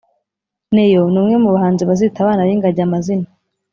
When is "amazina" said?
2.87-3.27